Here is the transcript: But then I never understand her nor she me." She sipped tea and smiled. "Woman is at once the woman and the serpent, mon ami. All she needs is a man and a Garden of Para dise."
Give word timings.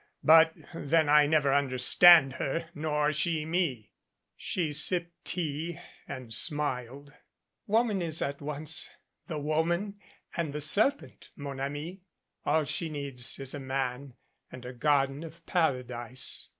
But 0.23 0.53
then 0.73 1.09
I 1.09 1.27
never 1.27 1.53
understand 1.53 2.33
her 2.41 2.71
nor 2.73 3.13
she 3.13 3.45
me." 3.45 3.91
She 4.35 4.73
sipped 4.73 5.13
tea 5.25 5.77
and 6.07 6.33
smiled. 6.33 7.13
"Woman 7.67 8.01
is 8.01 8.19
at 8.19 8.41
once 8.41 8.89
the 9.27 9.37
woman 9.37 9.99
and 10.35 10.53
the 10.53 10.59
serpent, 10.61 11.29
mon 11.35 11.59
ami. 11.59 12.01
All 12.47 12.63
she 12.63 12.89
needs 12.89 13.37
is 13.37 13.53
a 13.53 13.59
man 13.59 14.15
and 14.51 14.65
a 14.65 14.73
Garden 14.73 15.23
of 15.23 15.45
Para 15.45 15.83
dise." 15.83 16.49